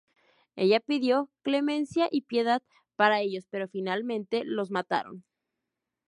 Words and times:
Ella 0.55 0.79
pidió 0.79 1.29
clemencia 1.43 2.07
y 2.09 2.21
piedad 2.21 2.63
para 2.95 3.19
ellos, 3.21 3.45
pero 3.51 3.67
finalmente 3.67 4.41
los 4.43 4.71
mataron. 4.71 5.23